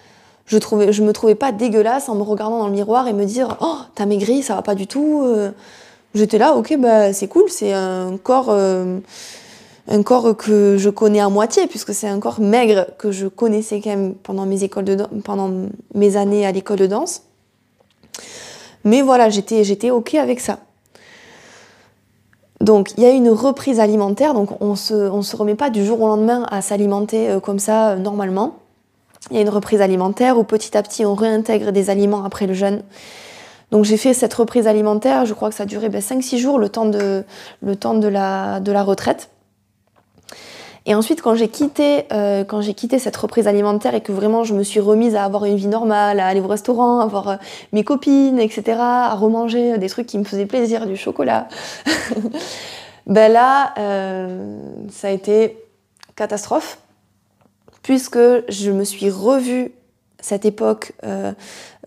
[0.48, 3.26] je trouvais, je me trouvais pas dégueulasse en me regardant dans le miroir et me
[3.26, 5.22] dire, oh, t'as maigri, ça va pas du tout.
[5.24, 5.52] Euh.
[6.16, 9.00] J'étais là, ok, bah c'est cool, c'est un corps, euh,
[9.90, 13.82] un corps que je connais à moitié puisque c'est un corps maigre que je connaissais
[13.82, 15.52] quand même pendant mes écoles de, pendant
[15.94, 17.24] mes années à l'école de danse.
[18.86, 20.60] Mais voilà, j'étais, ok avec ça.
[22.62, 25.86] Donc il y a une reprise alimentaire, donc on ne se, se remet pas du
[25.86, 28.60] jour au lendemain à s'alimenter euh, comme ça euh, normalement.
[29.32, 32.48] Il y a une reprise alimentaire où petit à petit on réintègre des aliments après
[32.48, 32.84] le jeûne.
[33.76, 36.60] Donc j'ai fait cette reprise alimentaire, je crois que ça a duré 5-6 ben, jours,
[36.60, 37.26] le temps, de,
[37.62, 39.30] le temps de, la, de la retraite.
[40.86, 44.64] Et ensuite, quand j'ai quitté, euh, quitté cette reprise alimentaire et que vraiment je me
[44.64, 47.36] suis remise à avoir une vie normale, à aller au restaurant, à voir euh,
[47.74, 51.50] mes copines, etc., à remanger des trucs qui me faisaient plaisir, du chocolat,
[53.08, 54.58] ben là, euh,
[54.90, 55.58] ça a été
[56.16, 56.78] catastrophe,
[57.84, 59.74] puisque je me suis revue
[60.26, 60.94] cette époque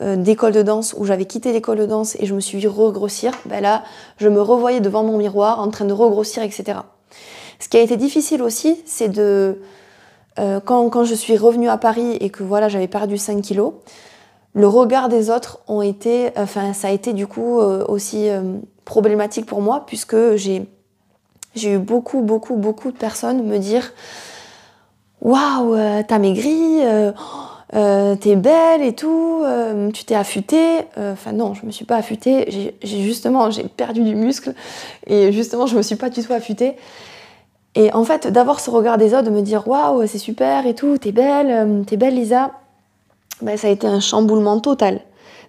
[0.01, 3.33] d'école de danse où j'avais quitté l'école de danse et je me suis vue regrossir.
[3.46, 3.83] Ben là,
[4.16, 6.79] je me revoyais devant mon miroir en train de regrossir, etc.
[7.59, 9.61] Ce qui a été difficile aussi, c'est de...
[10.38, 13.72] Euh, quand, quand, je suis revenue à Paris et que voilà, j'avais perdu 5 kilos,
[14.55, 18.59] le regard des autres ont été, enfin, ça a été du coup euh, aussi euh,
[18.85, 20.68] problématique pour moi puisque j'ai,
[21.61, 23.92] eu beaucoup, beaucoup, beaucoup de personnes me dire
[25.20, 26.81] Waouh, t'as maigri,
[27.72, 29.44] t'es belle et tout,
[29.92, 30.81] tu t'es affûtée.
[30.96, 32.46] Enfin, non, je me suis pas affûtée,
[32.83, 34.54] j'ai, justement, j'ai perdu du muscle
[35.07, 36.76] et justement, je me suis pas du tout affûtée.
[37.74, 40.74] Et en fait, d'avoir ce regard des autres, de me dire waouh, c'est super et
[40.74, 42.50] tout, t'es belle, euh, t'es belle Lisa,
[43.40, 45.00] ben, ça a été un chamboulement total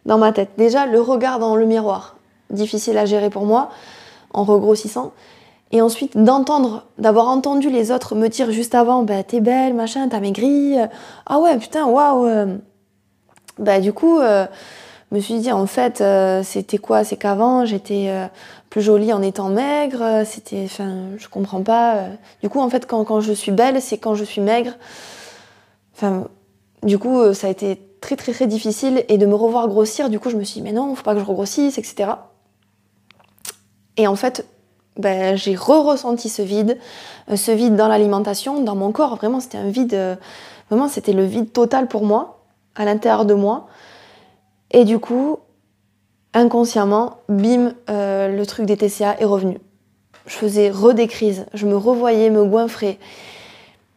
[0.05, 0.49] dans ma tête.
[0.58, 2.17] Déjà, le regard dans le miroir,
[2.51, 3.69] difficile à gérer pour moi,
[4.32, 5.12] en regrossissant.
[5.71, 10.08] Et ensuite, d'entendre, d'avoir entendu les autres me dire juste avant, bah, t'es belle, machin,
[10.10, 10.75] t'as maigri,
[11.27, 12.25] ah ouais, putain, waouh.
[12.25, 12.58] Euh.
[13.60, 14.47] Bah, du coup, euh,
[15.12, 16.03] je me suis dit, en fait,
[16.43, 17.03] c'était quoi?
[17.03, 18.12] C'est qu'avant, j'étais
[18.69, 20.23] plus jolie en étant maigre.
[20.25, 22.05] C'était, enfin, je comprends pas.
[22.41, 24.73] Du coup, en fait, quand, quand je suis belle, c'est quand je suis maigre.
[25.95, 26.27] Enfin,
[26.84, 30.10] du coup, ça a été très très très difficile et de me revoir grossir.
[30.10, 32.12] Du coup, je me suis dit, mais non, faut pas que je regrossisse, etc.
[33.97, 34.45] Et en fait,
[34.99, 36.77] ben, j'ai re-ressenti ce vide,
[37.31, 39.15] euh, ce vide dans l'alimentation, dans mon corps.
[39.15, 40.15] Vraiment, c'était un vide, euh,
[40.69, 42.41] vraiment, c'était le vide total pour moi,
[42.75, 43.67] à l'intérieur de moi.
[44.71, 45.39] Et du coup,
[46.33, 49.57] inconsciemment, bim, euh, le truc des TCA est revenu.
[50.27, 52.99] Je faisais re des crises, je me revoyais me goinfrer,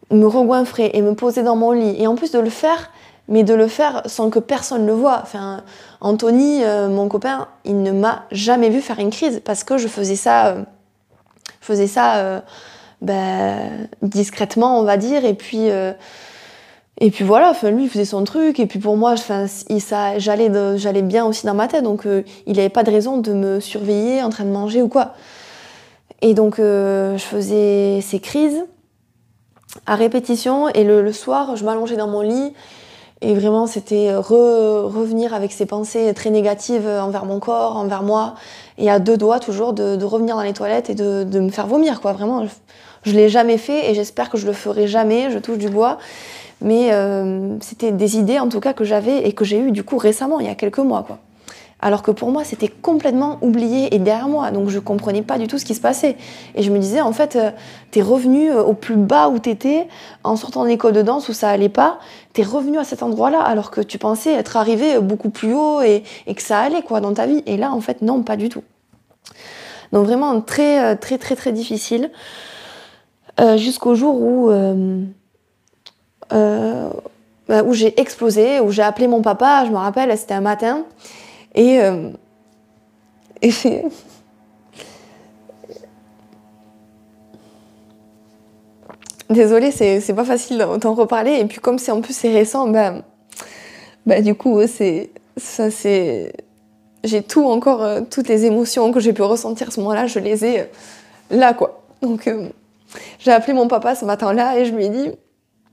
[0.09, 2.01] me regoinfrer et me poser dans mon lit.
[2.01, 2.91] Et en plus de le faire,
[3.27, 5.19] mais de le faire sans que personne le voie.
[5.21, 5.63] Enfin,
[6.01, 10.15] Anthony, mon copain, il ne m'a jamais vu faire une crise parce que je faisais
[10.15, 10.55] ça,
[11.65, 12.43] faisais ça
[13.01, 15.69] ben, discrètement, on va dire, et puis
[16.99, 21.45] et puis voilà, lui il faisait son truc, et puis pour moi, j'allais bien aussi
[21.45, 24.45] dans ma tête, donc euh, il n'avait pas de raison de me surveiller en train
[24.45, 25.13] de manger ou quoi.
[26.21, 28.63] Et donc euh, je faisais ces crises
[29.87, 32.53] à répétition, et le, soir, je m'allongeais dans mon lit,
[33.23, 38.35] et vraiment c'était revenir avec ces pensées très négatives envers mon corps, envers moi,
[38.77, 41.67] et à deux doigts toujours de, revenir dans les toilettes et de, de, me faire
[41.67, 42.45] vomir, quoi, vraiment.
[42.45, 42.51] Je,
[43.03, 45.97] je l'ai jamais fait, et j'espère que je le ferai jamais, je touche du bois.
[46.61, 49.83] Mais euh, c'était des idées en tout cas que j'avais et que j'ai eues du
[49.83, 51.03] coup récemment, il y a quelques mois.
[51.03, 51.19] Quoi.
[51.83, 54.51] Alors que pour moi, c'était complètement oublié et derrière moi.
[54.51, 56.15] Donc je comprenais pas du tout ce qui se passait.
[56.55, 57.51] Et je me disais, en fait, euh,
[57.91, 59.87] t'es revenu euh, au plus bas où t'étais,
[60.23, 61.99] en sortant de l'école de danse où ça allait pas.
[62.31, 66.03] T'es revenu à cet endroit-là alors que tu pensais être arrivé beaucoup plus haut et,
[66.33, 67.43] que ça allait quoi dans ta vie.
[67.45, 68.63] Et là, en fait, non, pas du tout.
[69.91, 72.09] Donc vraiment très, très, très, très difficile.
[73.57, 74.51] Jusqu'au jour où
[76.33, 76.89] euh,
[77.47, 80.85] bah, où j'ai explosé, où j'ai appelé mon papa, je me rappelle, c'était un matin.
[81.55, 82.09] Et, euh,
[83.41, 83.51] et
[89.29, 91.39] Désolée, c'est pas facile d'en reparler.
[91.39, 92.93] Et puis comme c'est en plus c'est récent, bah,
[94.05, 96.33] bah du coup c'est ça c'est
[97.03, 100.45] j'ai tout encore euh, toutes les émotions que j'ai pu ressentir ce moment-là, je les
[100.45, 100.69] ai
[101.31, 101.83] là quoi.
[102.01, 102.29] Donc
[103.19, 105.11] j'ai appelé mon papa ce matin-là et je lui ai dit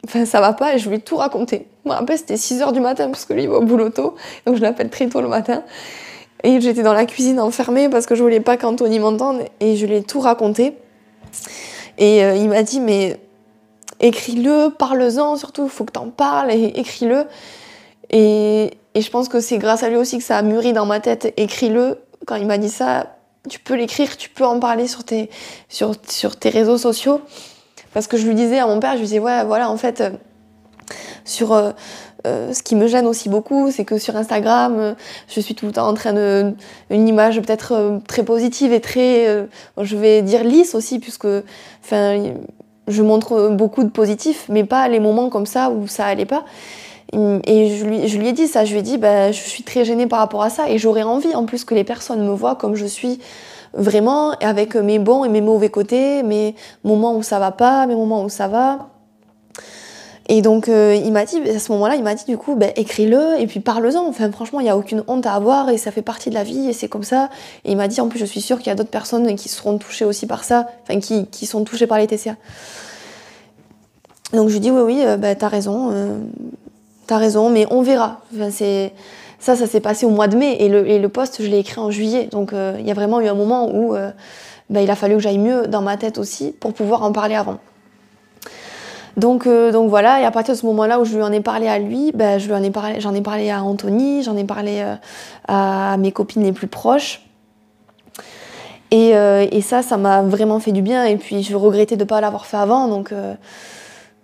[0.06, 1.66] enfin, ça va pas et je lui ai tout raconté.
[1.84, 4.14] Me rappelle, c'était 6h du matin parce que lui, il va au boulot tôt,
[4.46, 5.62] donc je l'appelle très tôt le matin.
[6.42, 9.86] Et j'étais dans la cuisine enfermée parce que je voulais pas qu'Anthony m'entende et je
[9.86, 10.74] lui ai tout raconté.
[11.98, 13.20] Et euh, il m'a dit, mais
[14.00, 17.26] écris-le, parle-en surtout, faut que t'en parles et écris-le.
[18.08, 20.86] Et, et, je pense que c'est grâce à lui aussi que ça a mûri dans
[20.86, 21.98] ma tête, écris-le.
[22.26, 25.30] Quand il m'a dit ça, tu peux l'écrire, tu peux en parler sur tes,
[25.68, 27.20] sur, sur tes réseaux sociaux.
[27.92, 30.00] Parce que je lui disais à mon père, je lui disais, ouais, voilà, en fait,
[30.00, 30.10] euh,
[31.24, 31.72] sur euh,
[32.26, 34.94] euh, ce qui me gêne aussi beaucoup, c'est que sur Instagram,
[35.28, 36.54] je suis tout le temps en train de.
[36.90, 39.46] une image peut-être très positive et très.
[39.80, 41.28] je vais dire lisse aussi, puisque.
[41.84, 42.32] Enfin,
[42.88, 46.44] je montre beaucoup de positif, mais pas les moments comme ça où ça allait pas.
[47.12, 49.62] Et je lui, je lui ai dit ça, je lui ai dit, bah, je suis
[49.64, 52.32] très gênée par rapport à ça et j'aurais envie en plus que les personnes me
[52.32, 53.20] voient comme je suis
[53.74, 56.54] vraiment, avec mes bons et mes mauvais côtés, mes
[56.84, 58.90] moments où ça va pas, mes moments où ça va.
[60.30, 62.68] Et donc euh, il m'a dit, à ce moment-là, il m'a dit du coup, bah,
[62.76, 64.06] écris-le et puis parle-en.
[64.06, 66.44] Enfin franchement, il n'y a aucune honte à avoir et ça fait partie de la
[66.44, 67.30] vie et c'est comme ça.
[67.64, 69.48] Et il m'a dit, en plus, je suis sûre qu'il y a d'autres personnes qui
[69.48, 72.36] seront touchées aussi par ça, enfin qui, qui sont touchées par les TCA.
[74.32, 75.90] Donc je lui dis, oui, oui, euh, bah, t'as raison.
[75.90, 76.20] Euh,
[77.08, 78.20] t'as raison, mais on verra.
[78.52, 78.92] c'est
[79.40, 81.80] ça, ça s'est passé au mois de mai et le, le post, je l'ai écrit
[81.80, 82.28] en juillet.
[82.30, 84.10] Donc euh, il y a vraiment eu un moment où euh,
[84.68, 87.34] bah, il a fallu que j'aille mieux dans ma tête aussi pour pouvoir en parler
[87.34, 87.58] avant.
[89.16, 91.40] Donc, euh, donc voilà, et à partir de ce moment-là où je lui en ai
[91.40, 94.84] parlé à lui, bah, je ai j'en ai parlé à Anthony, j'en ai parlé
[95.48, 97.22] à mes copines les plus proches.
[98.92, 101.04] Et, et ça, ça m'a vraiment fait du bien.
[101.04, 102.88] Et puis je regrettais de ne pas l'avoir fait avant.
[102.88, 103.12] Donc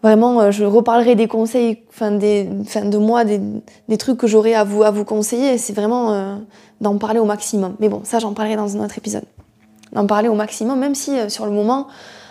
[0.06, 4.62] Vraiment, euh, je reparlerai des conseils, enfin, des, de moi, des, trucs que j'aurais à
[4.62, 5.58] vous, à vous conseiller.
[5.58, 6.36] C'est vraiment euh,
[6.80, 7.74] d'en parler au maximum.
[7.80, 9.24] Mais bon, ça, j'en parlerai dans un autre épisode.
[9.92, 11.88] D'en parler au maximum, même si euh, sur le moment,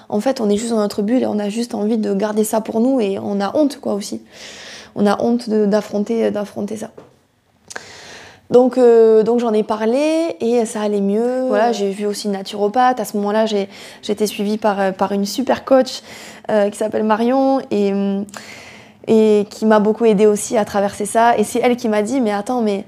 [0.07, 2.45] en fait, on est juste dans notre bulle et on a juste envie de garder
[2.45, 4.21] ça pour nous et on a honte, quoi, aussi.
[4.95, 6.31] On a honte d'affronter
[6.77, 6.91] ça.
[8.49, 11.47] Donc, euh, donc j'en ai parlé et ça allait mieux.
[11.47, 12.99] Voilà, j'ai vu aussi une naturopathe.
[12.99, 13.67] À ce moment-là, j'ai
[14.07, 16.01] été suivie par, euh, par une super coach
[16.51, 17.91] euh, qui s'appelle Marion et,
[19.07, 21.37] et qui m'a beaucoup aidée aussi à traverser ça.
[21.37, 22.85] Et c'est elle qui m'a dit, mais attends, mais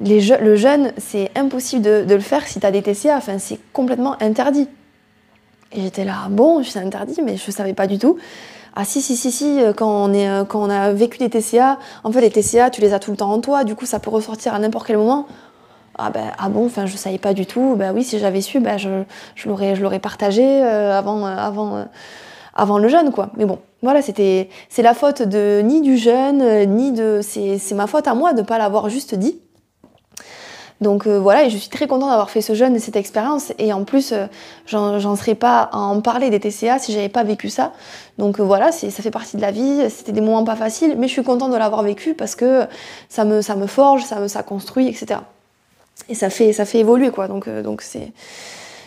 [0.00, 3.16] les le jeûne, c'est impossible de, de, le faire si tu as des TCA.
[3.16, 4.68] Enfin, c'est complètement interdit.
[5.72, 8.18] Et j'étais là, bon, c'est interdit, mais je ne savais pas du tout.
[8.74, 11.30] Ah si, si, si, si, euh, quand on, est, euh, quand on a vécu des
[11.30, 13.86] TCA, en fait les TCA, tu les as tout le temps en toi, du coup
[13.86, 15.26] ça peut ressortir à n'importe quel moment.
[15.98, 17.74] Ah, ben, ah bon, enfin je savais pas du tout.
[17.76, 19.02] Ben oui, si j'avais su, ben, je,
[19.34, 21.86] je l'aurais partagé euh, avant, avant,
[22.54, 23.30] avant le jeûne, quoi.
[23.36, 27.20] Mais bon, voilà, c'était c'est la faute de ni du jeûne, ni de.
[27.20, 29.40] C'est ma faute à moi de pas l'avoir juste dit.
[30.80, 33.52] Donc euh, voilà, et je suis très contente d'avoir fait ce jeûne et cette expérience.
[33.58, 34.26] Et en plus, euh,
[34.66, 37.72] j'en serais pas à en parler des TCA si j'avais pas vécu ça.
[38.16, 39.90] Donc euh, voilà, ça fait partie de la vie.
[39.90, 42.66] C'était des moments pas faciles, mais je suis contente de l'avoir vécu parce que
[43.08, 45.20] ça me, ça me forge, ça me ça construit, etc.
[46.08, 47.26] Et ça fait, ça fait évoluer, quoi.
[47.26, 48.12] Donc donc c'est.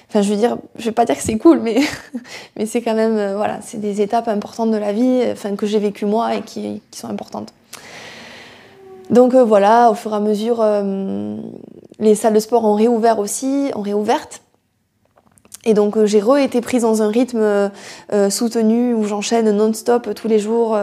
[0.09, 1.79] Enfin, je veux dire, je vais pas dire que c'est cool, mais,
[2.57, 5.79] mais c'est quand même, voilà, c'est des étapes importantes de la vie, enfin, que j'ai
[5.79, 7.53] vécues moi et qui, qui sont importantes.
[9.11, 11.35] Donc euh, voilà, au fur et à mesure, euh,
[11.99, 14.41] les salles de sport ont réouvert aussi, ont réouvertes.
[15.65, 17.69] Et donc euh, j'ai re-été prise dans un rythme
[18.29, 20.77] soutenu où j'enchaîne non-stop tous les jours.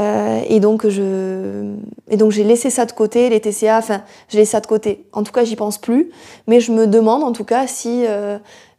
[0.00, 1.74] Et donc je
[2.08, 5.04] et donc j'ai laissé ça de côté les TCA enfin j'ai laissé ça de côté
[5.12, 6.10] en tout cas j'y pense plus
[6.46, 8.06] mais je me demande en tout cas si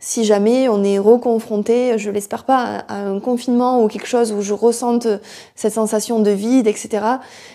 [0.02, 4.42] si jamais on est reconfronté, je l'espère pas, à un confinement ou quelque chose où
[4.42, 5.08] je ressente
[5.56, 7.06] cette sensation de vide, etc.,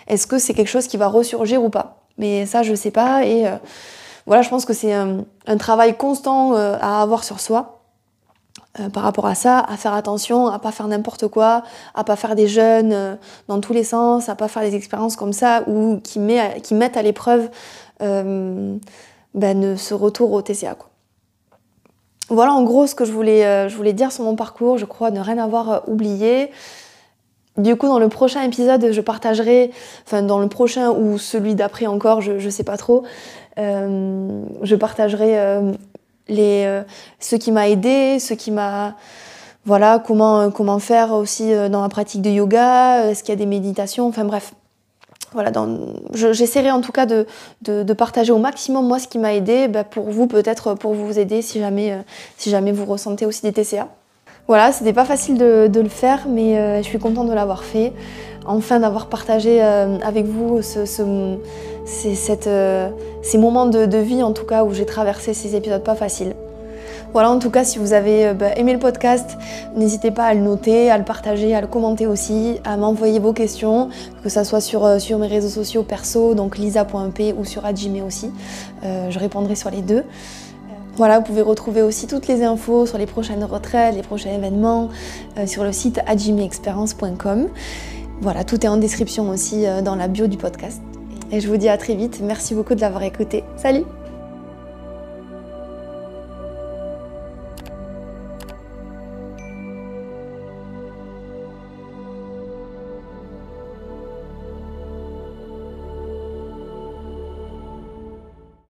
[0.06, 2.04] est-ce que c'est quelque chose qui va ressurgir ou pas?
[2.18, 3.24] Mais ça, je sais pas.
[3.26, 3.56] Et euh,
[4.26, 5.24] voilà, je pense que c'est un,
[5.58, 7.75] travail constant euh, à avoir sur soi.
[8.80, 11.62] Euh, par rapport à ça, à faire attention, à pas faire n'importe quoi,
[11.94, 15.32] à pas faire des jeûnes dans tous les sens, à pas faire des expériences comme
[15.32, 17.48] ça ou qui, met, qui mettent à l'épreuve
[18.00, 18.80] ben,
[19.76, 20.76] ce retour au TCA.
[22.28, 24.78] Voilà en gros ce que je voulais, euh, je voulais dire sur mon parcours.
[24.78, 26.50] Je crois ne rien avoir euh, oublié.
[27.56, 29.70] Du coup, dans le prochain épisode, je partagerai,
[30.04, 33.04] enfin dans le prochain ou celui d'après encore, je ne sais pas trop,
[33.58, 35.72] euh, je partagerai
[36.28, 36.82] les,
[37.20, 38.96] ce qui m'a aidé, ce qui m'a...
[39.64, 43.46] Voilà, comment, comment faire aussi dans la pratique de yoga, est-ce qu'il y a des
[43.46, 44.52] méditations, enfin bref,
[45.32, 45.52] voilà,
[46.14, 50.08] j'essaierai en tout cas de, partager au maximum moi ce qui m'a aidé bah, pour
[50.08, 51.98] vous peut-être pour vous aider si jamais, euh,
[52.38, 53.88] si jamais vous ressentez aussi des TCA.
[54.48, 57.92] Voilà, c'était pas facile de, le faire mais euh, je suis contente de l'avoir fait.
[58.46, 61.36] Enfin d'avoir partagé euh, avec vous ce,
[61.86, 66.34] ces moments de, vie en tout cas où j'ai traversé ces épisodes pas faciles.
[67.12, 69.38] Voilà, en tout cas, si vous avez bah, aimé le podcast,
[69.74, 73.32] n'hésitez pas à le noter, à le partager, à le commenter aussi, à m'envoyer vos
[73.32, 73.88] questions,
[74.22, 78.30] que ce soit sur, sur mes réseaux sociaux perso, donc lisa.p ou sur Adjime aussi.
[78.82, 80.04] je répondrai sur les deux.
[80.96, 84.90] Voilà, vous pouvez retrouver aussi toutes les infos sur les prochaines retraites, les prochains événements
[85.46, 87.48] sur le site adjimeexperience.com.
[88.20, 90.80] Voilà, tout est en description aussi dans la bio du podcast.
[91.32, 92.20] Et je vous dis à très vite.
[92.22, 93.42] Merci beaucoup de l'avoir écouté.
[93.56, 93.84] Salut